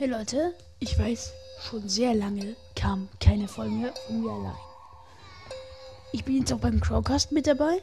Hey 0.00 0.08
Leute, 0.08 0.54
ich 0.78 0.98
weiß, 0.98 1.30
schon 1.60 1.86
sehr 1.86 2.14
lange 2.14 2.56
kam 2.74 3.10
keine 3.20 3.46
Folge 3.46 3.74
mehr 3.74 3.92
von 4.06 4.22
mir 4.22 4.30
allein. 4.30 4.56
Ich 6.12 6.24
bin 6.24 6.38
jetzt 6.38 6.50
auch 6.54 6.58
beim 6.58 6.80
Crowcast 6.80 7.32
mit 7.32 7.46
dabei. 7.46 7.82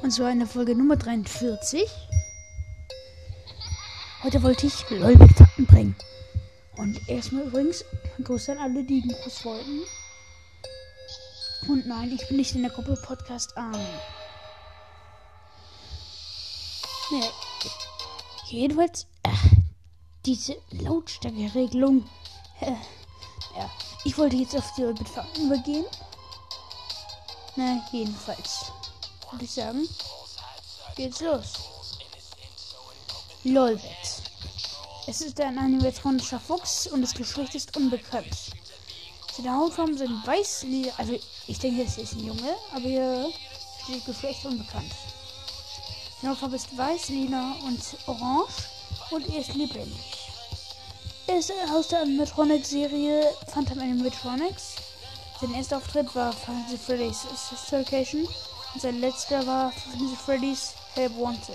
Und 0.00 0.12
zwar 0.12 0.30
in 0.32 0.38
der 0.38 0.48
Folge 0.48 0.74
Nummer 0.74 0.96
43. 0.96 1.82
Heute 4.22 4.42
wollte 4.42 4.66
ich 4.66 4.88
LOL 4.88 5.14
mit 5.16 5.36
Fakten 5.36 5.66
bringen. 5.66 5.94
Und 6.78 7.06
erstmal 7.06 7.42
übrigens, 7.42 7.84
Grüße 8.24 8.52
an 8.52 8.58
alle, 8.58 8.82
die 8.82 9.02
einen 9.02 9.12
Gruß 9.22 9.44
wollten. 9.44 9.82
Und 11.68 11.86
nein, 11.86 12.18
ich 12.18 12.26
bin 12.28 12.38
nicht 12.38 12.54
in 12.54 12.62
der 12.62 12.70
Gruppe 12.70 12.94
Podcast 12.94 13.54
Army. 13.58 13.84
Nee. 17.10 17.28
Jedenfalls, 18.46 19.06
diese 20.30 20.56
Lautstärkeregelung. 20.70 22.08
Äh, 22.60 22.70
ja, 23.56 23.68
ich 24.04 24.16
wollte 24.16 24.36
jetzt 24.36 24.56
auf 24.56 24.72
die 24.76 25.04
Fakten 25.04 25.46
übergehen. 25.46 25.84
Na, 27.56 27.82
jedenfalls. 27.90 28.70
Würde 29.32 29.44
ich 29.44 29.50
sagen, 29.50 29.88
geht's 30.94 31.20
los. 31.20 31.54
Lolbet. 33.42 33.82
Es 35.08 35.20
ist 35.20 35.40
ein 35.40 35.58
animatronischer 35.58 36.38
Fuchs 36.38 36.86
und 36.86 37.02
das 37.02 37.14
Geschlecht 37.14 37.56
ist 37.56 37.76
unbekannt. 37.76 38.52
Seine 39.36 39.56
Hautfarben 39.56 39.98
sind 39.98 40.24
weiß, 40.24 40.64
also 40.96 41.18
ich 41.48 41.58
denke, 41.58 41.82
es 41.82 41.98
ist 41.98 42.12
ein 42.12 42.26
Junge, 42.26 42.54
aber 42.72 42.84
hier 42.84 43.32
steht 43.82 44.04
Geschlecht 44.04 44.44
unbekannt. 44.44 44.92
Seine 46.20 46.32
Hautfarbe 46.32 46.56
ist 46.56 46.76
weiß, 46.76 47.08
lila 47.08 47.56
und 47.66 47.80
orange 48.06 48.52
und 49.10 49.28
er 49.28 49.40
ist 49.40 49.54
lebendig. 49.54 50.19
Ist 51.38 51.52
aus 51.72 51.88
der 51.88 52.02
Animatronic-Serie 52.02 53.22
Phantom 53.46 53.78
Animatronics. 53.78 54.74
Sein 55.40 55.54
erster 55.54 55.76
Auftritt 55.76 56.14
war 56.14 56.32
Fantasy 56.32 56.76
Freddy's 56.76 57.22
Sister 57.22 57.78
Location 57.78 58.26
und 58.74 58.82
sein 58.82 59.00
letzter 59.00 59.46
war 59.46 59.70
Fantasy 59.70 60.16
Freddy's 60.16 60.74
Help 60.94 61.16
Wanted. 61.18 61.54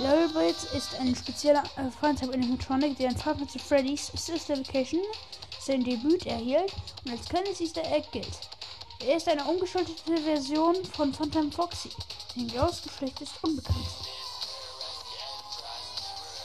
Lolbit 0.00 0.56
ist 0.76 0.94
ein 1.00 1.14
spezieller 1.14 1.62
äh, 1.76 1.90
Phantom 2.00 2.30
Animatronic, 2.30 2.98
der 2.98 3.10
in 3.10 3.16
Fantasy 3.16 3.58
Freddy's 3.60 4.10
Sister 4.14 4.56
Location 4.56 5.00
sein 5.60 5.84
Debüt 5.84 6.26
erhielt 6.26 6.72
und 7.04 7.12
als 7.12 7.28
kleines 7.28 7.60
Easter 7.60 7.84
Egg 7.92 8.08
gilt. 8.10 8.26
Er 9.06 9.16
ist 9.16 9.28
eine 9.28 9.44
umgestaltete 9.44 10.16
Version 10.18 10.84
von 10.84 11.14
Phantom 11.14 11.52
Foxy. 11.52 11.90
Sein 12.34 12.48
genaues 12.48 12.82
Geschlecht 12.82 13.20
ist 13.20 13.32
unbekannt. 13.42 13.86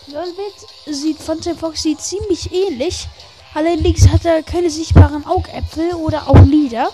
Lolbit 0.07 0.53
sieht 0.85 1.17
Phantom 1.17 1.57
Foxy 1.57 1.95
ziemlich 1.97 2.51
ähnlich, 2.51 3.07
allerdings 3.53 4.09
hat 4.09 4.25
er 4.25 4.43
keine 4.43 4.69
sichtbaren 4.69 5.25
Augäpfel 5.25 5.93
oder 5.93 6.29
Augenlider, 6.29 6.89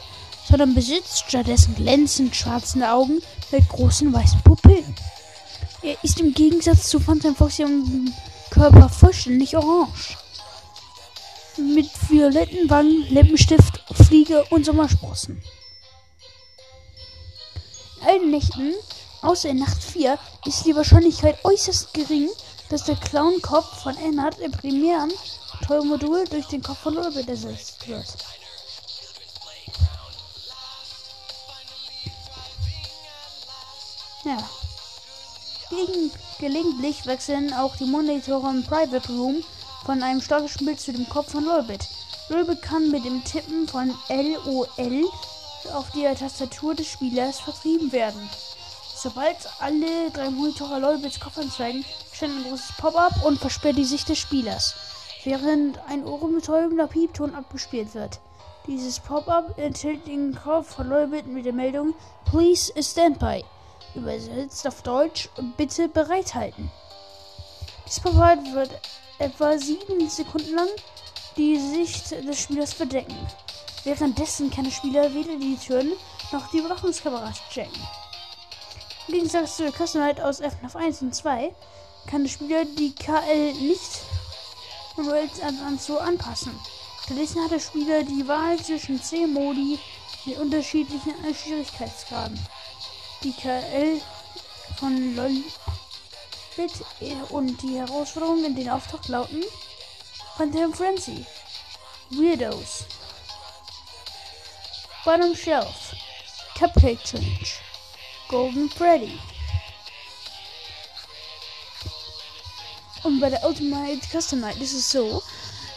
sondern 0.48 0.76
besitzt 0.76 1.26
stattdessen 1.28 1.76
glänzend 1.76 2.36
schwarze 2.36 2.88
Augen 2.90 3.22
mit 3.52 3.68
großen 3.70 4.14
weißen 4.14 4.42
Pupillen. 4.44 4.96
Er 5.82 5.96
ist 6.04 6.20
im 6.20 6.34
Gegensatz 6.34 6.90
zu 6.90 7.00
Phantom 7.00 7.36
Foxy 7.36 7.64
im 7.64 8.14
Körper 8.52 8.90
vollständig 8.90 9.58
orange. 9.58 10.18
Mit 11.58 11.90
violetten 12.10 12.70
Wangen, 12.70 13.08
Lippenstift, 13.10 13.84
Fliege 14.06 14.44
und 14.52 14.66
Sommersprossen. 14.66 15.42
In 18.02 18.08
allen 18.08 18.32
Nächten, 18.32 18.73
außer 19.22 19.50
in 19.50 19.60
Nacht 19.60 19.84
4, 19.84 20.18
ist 20.46 20.66
die 20.66 20.76
Wahrscheinlichkeit 20.76 21.44
äußerst 21.44 21.94
gering, 21.94 22.30
dass 22.70 22.84
der 22.84 22.95
Clown-Kopf 22.95 23.81
von 23.81 23.98
Ennard 23.98 24.39
im 24.39 24.52
primären 24.52 25.12
Tollmodul 25.66 26.25
durch 26.30 26.48
den 26.48 26.62
Kopf 26.62 26.80
von 26.80 26.98
Orbit 26.98 27.28
ersetzt 27.28 27.88
wird. 27.88 28.06
Ja. 34.23 34.38
Gegen, 35.70 36.11
gelegentlich 36.39 37.05
wechseln 37.05 37.54
auch 37.54 37.76
die 37.76 37.86
Monitore 37.86 38.49
im 38.49 38.64
Private 38.64 39.08
Room 39.11 39.44
von 39.86 40.04
einem 40.04 40.21
Bild 40.60 40.80
zu 40.80 40.92
dem 40.92 41.08
Kopf 41.08 41.32
von 41.32 41.45
Lolbit. 41.45 41.88
Lolbit 42.30 42.61
kann 42.61 42.92
mit 42.92 43.05
dem 43.05 43.23
Tippen 43.23 43.67
von 43.67 43.94
LOL 44.10 45.10
auf 45.73 45.92
die 45.92 46.04
Tastatur 46.04 46.76
des 46.76 46.88
Spielers 46.88 47.39
vertrieben 47.39 47.92
werden. 47.92 48.30
Sobald 49.02 49.37
alle 49.60 50.11
drei 50.11 50.30
Monitore 50.30 50.77
Lolbits 50.77 51.21
Kopf 51.21 51.37
anzeigen, 51.37 51.86
erscheint 52.11 52.36
ein 52.36 52.43
großes 52.43 52.73
Pop-up 52.77 53.23
und 53.23 53.39
versperrt 53.39 53.77
die 53.77 53.86
Sicht 53.86 54.10
des 54.10 54.17
Spielers, 54.17 54.76
während 55.23 55.80
ein 55.87 56.04
ohrenbetäubender 56.04 56.87
Piepton 56.87 57.33
abgespielt 57.33 57.93
wird. 57.95 58.20
Dieses 58.67 58.99
Pop-up 58.99 59.58
enthält 59.58 60.05
den 60.05 60.36
Kopf 60.36 60.76
von 60.76 60.89
Lolbit 60.89 61.27
mit 61.27 61.45
der 61.45 61.54
Meldung 61.54 61.93
Please 62.26 62.73
stand 62.83 63.20
by. 63.20 63.42
Übersetzt 63.95 64.67
auf 64.67 64.82
Deutsch, 64.82 65.30
bitte 65.55 65.88
bereithalten. 65.88 66.70
Dieses 67.86 68.02
Pop-up 68.02 68.39
wird 68.52 68.82
etwa 69.17 69.58
sieben 69.58 70.09
Sekunden 70.09 70.55
lang 70.55 70.67
die 71.38 71.58
Sicht 71.58 72.11
des 72.11 72.42
Spielers 72.42 72.73
verdecken. 72.73 73.15
Währenddessen 73.86 74.52
kann 74.52 74.65
der 74.65 74.71
Spieler 74.71 75.14
weder 75.14 75.38
die 75.38 75.55
Türen 75.55 75.93
noch 76.33 76.52
die 76.52 76.58
Überwachungskameras 76.58 77.39
checken. 77.49 77.82
Im 79.09 79.15
Gegensatz 79.15 79.58
zu 79.58 79.64
der 79.64 79.71
Customite 79.71 80.23
aus 80.23 80.37
FNAF 80.37 80.75
1 80.75 81.02
und 81.02 81.15
2 81.15 81.52
kann 82.05 82.21
der 82.21 82.30
Spieler 82.30 82.64
die 82.64 82.93
KL 82.93 83.53
nicht 83.53 84.02
manuell 84.95 85.27
so 85.80 85.97
anpassen. 85.97 86.52
Stattdessen 87.03 87.43
hat 87.43 87.49
der 87.49 87.59
Spieler 87.59 88.03
die 88.03 88.27
Wahl 88.27 88.59
zwischen 88.59 89.02
10 89.02 89.33
Modi 89.33 89.80
mit 90.25 90.37
unterschiedlichen 90.37 91.15
Schwierigkeitsgraden. 91.33 92.39
Die 93.23 93.33
KL 93.33 93.99
von 94.77 95.15
LOL 95.15 95.43
und 97.30 97.59
die 97.64 97.80
Herausforderungen 97.80 98.45
in 98.45 98.55
den 98.55 98.70
Auftakt 98.70 99.08
lauten 99.08 99.43
Phantom 100.37 100.71
Frenzy, 100.71 101.26
Weirdos, 102.11 102.86
Bottom 105.03 105.33
Shelf, 105.36 105.95
Cupcake 106.59 107.03
Challenge, 107.03 107.69
Golden 108.30 108.70
Freddy. 108.70 109.17
Und 113.04 113.20
bei 113.20 113.30
der 113.32 113.44
Ultimate 113.44 114.00
Custom 114.12 114.42
Night 114.42 114.62
ist 114.62 114.73
es 114.73 114.92
so, 114.92 115.23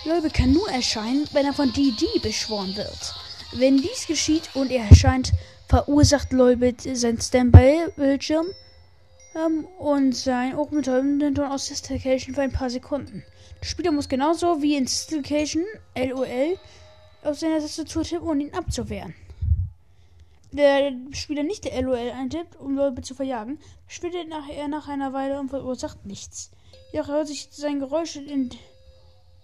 Lolbe 0.05 0.29
kann 0.29 0.53
nur 0.53 0.69
erscheinen, 0.69 1.27
wenn 1.33 1.47
er 1.47 1.55
von 1.55 1.73
DD 1.73 2.05
beschworen 2.21 2.77
wird. 2.77 3.15
Wenn 3.53 3.79
dies 3.79 4.07
geschieht 4.07 4.51
und 4.55 4.71
er 4.71 4.85
erscheint, 4.87 5.33
verursacht 5.67 6.31
Lolbit 6.33 6.83
sein 6.83 7.19
Standby-Bildschirm 7.19 8.47
ähm, 9.35 9.65
und 9.79 10.15
sein 10.15 10.55
Ohrenbetäubenden 10.55 11.35
Ton 11.35 11.47
aus 11.47 11.69
Stilcation 11.75 12.35
für 12.35 12.43
ein 12.43 12.53
paar 12.53 12.69
Sekunden. 12.69 13.25
Der 13.63 13.67
Spieler 13.67 13.93
muss 13.93 14.11
genauso 14.11 14.61
wie 14.61 14.77
in 14.77 14.87
Stilcation 14.87 15.65
LOL 15.97 16.59
auf 17.23 17.39
seiner 17.39 17.61
Tastatur 17.61 18.03
tippen, 18.03 18.29
um 18.29 18.41
ihn 18.41 18.53
abzuwehren. 18.53 19.15
Der 20.53 20.93
Spieler 21.13 21.45
nicht 21.45 21.65
der 21.65 21.81
LOL 21.81 21.97
eintippt, 21.97 22.57
um 22.57 22.77
Lolbit 22.77 23.07
zu 23.07 23.15
verjagen, 23.15 23.59
verschwindet 23.87 24.29
nachher 24.29 24.69
nach 24.69 24.87
einer 24.87 25.15
Weile 25.15 25.41
und 25.41 25.49
verursacht 25.49 26.05
nichts. 26.05 26.51
Jedoch 26.93 27.09
hört 27.09 27.27
sich 27.27 27.49
sein 27.51 27.81
Geräusch 27.81 28.17
in 28.17 28.51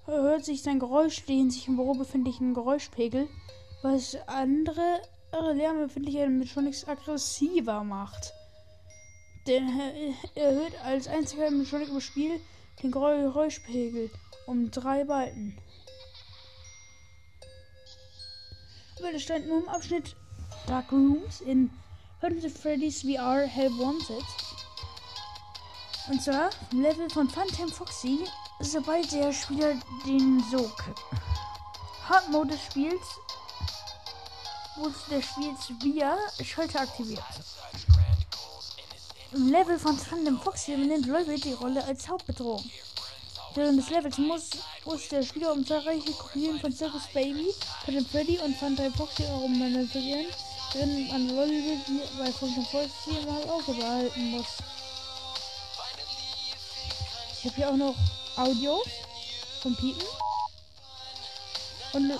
hört 0.05 0.45
sich 0.45 0.63
sein 0.63 0.79
Geräusch 0.79 1.25
den 1.25 1.51
sich 1.51 1.67
im 1.69 1.77
Büro 1.77 1.95
befindlichen 1.95 2.55
Geräuschpegel, 2.55 3.29
was 3.83 4.17
andere 4.27 5.01
Lärmbefindliche 5.33 6.29
Metronics 6.29 6.87
aggressiver 6.87 7.85
macht. 7.85 8.33
Der 9.47 9.63
erhöht 10.35 10.75
als 10.85 11.09
einziger 11.09 11.51
Metronic 11.51 11.88
im 11.88 12.00
Spiel 12.00 12.41
den 12.82 12.91
Geräuschpegel 12.91 14.11
um 14.47 14.71
drei 14.71 15.05
Balken. 15.05 15.59
Aber 18.99 19.12
das 19.12 19.23
stand 19.23 19.47
nur 19.47 19.59
im 19.59 19.69
Abschnitt 19.69 20.17
Dark 20.69 20.93
Rooms 20.93 21.41
in 21.41 21.70
Phantom 22.20 22.50
Freddy's 22.50 23.00
VR 23.00 23.47
Hell 23.47 23.70
Wanted. 23.79 24.23
Und 26.11 26.23
zwar 26.23 26.50
Level 26.73 27.09
von 27.09 27.26
Phantom 27.31 27.70
Foxy, 27.70 28.19
sobald 28.61 29.11
der 29.12 29.32
Spieler 29.32 29.76
den 30.06 30.44
Sog 30.50 30.85
Hard 32.06 32.29
Mode 32.31 32.50
des 32.50 32.65
Spiels 32.67 33.00
wurde 34.76 34.94
des 35.11 35.25
Spiels 35.25 35.73
via 35.82 36.19
Schalter 36.44 36.82
aktiviert. 36.82 37.25
Im 39.32 39.50
Level 39.50 39.79
von 39.79 39.97
Phantom 39.97 40.38
Foxy 40.38 40.75
übernimmt 40.75 41.06
Leute 41.06 41.35
die 41.37 41.55
Rolle 41.55 41.82
als 41.85 42.06
Hauptbedrohung. 42.06 42.65
Während 43.55 43.79
des 43.79 43.88
Levels 43.88 44.19
muss, 44.19 44.50
muss 44.85 45.09
der 45.09 45.23
Spieler 45.23 45.53
um 45.53 45.67
zahlreiche 45.67 46.12
Kopien 46.12 46.61
von 46.61 46.73
Circus 46.73 47.06
Baby, 47.15 47.55
Phantom 47.87 48.05
Freddy 48.05 48.38
und 48.38 48.55
Phantom 48.56 48.93
Foxy 48.93 49.23
herum 49.23 49.59
manipulieren, 49.59 50.26
während 50.73 51.11
man 51.11 51.29
Leute 51.37 51.79
bei 52.19 52.32
Phantom 52.32 52.65
Foxy 52.67 53.11
im 53.20 53.29
Auge 53.50 53.73
behalten 53.73 54.31
muss. 54.31 54.59
Ich 57.32 57.44
habe 57.44 57.56
hier 57.56 57.70
auch 57.70 57.76
noch 57.76 57.94
Audio 58.37 58.82
vom 59.62 59.75
Piepen. 59.76 60.03
Und, 61.93 62.12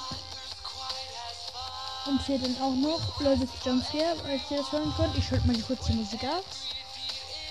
und 2.07 2.23
hier 2.27 2.39
dann 2.39 2.57
auch 2.63 2.75
noch 2.75 3.21
Leute 3.21 3.47
Jumpscare, 3.65 4.17
als 4.25 4.51
ihr 4.51 4.59
das 4.59 4.73
hören 4.73 4.93
könnt. 4.97 5.17
Ich 5.19 5.27
schalte 5.27 5.47
mal 5.47 5.61
kurz 5.63 5.87
die 5.87 5.93
Musik 5.95 6.25
ab. 6.25 6.45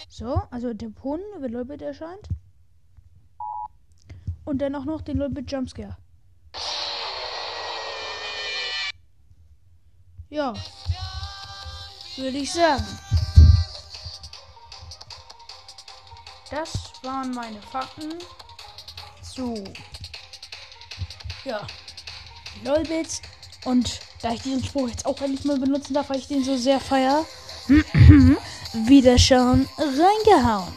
So, 0.10 0.42
also 0.50 0.74
der 0.74 0.96
Ton, 0.96 1.20
wenn 1.38 1.52
Leute 1.52 1.86
erscheint. 1.86 2.28
Und 4.46 4.60
dann 4.60 4.76
auch 4.76 4.86
noch 4.86 5.02
den 5.02 5.18
Leute 5.18 5.42
Jumpscare. 5.42 5.98
Ja. 10.30 10.54
Würde 12.16 12.38
ich 12.38 12.52
sagen. 12.52 12.86
Das 16.50 16.74
waren 17.04 17.32
meine 17.32 17.62
Fakten 17.62 18.14
zu 19.22 19.64
ja, 21.46 21.66
Lolbits. 22.64 23.22
Und 23.66 24.00
da 24.22 24.34
ich 24.34 24.42
diesen 24.42 24.64
Spruch 24.64 24.90
jetzt 24.90 25.06
auch 25.06 25.20
endlich 25.22 25.46
mal 25.46 25.60
benutzen 25.60 25.94
darf, 25.94 26.10
weil 26.10 26.18
ich 26.18 26.28
den 26.28 26.44
so 26.44 26.58
sehr 26.58 26.80
feier, 26.80 27.26
wieder 27.68 29.18
schon 29.18 29.68
reingehauen. 29.78 30.66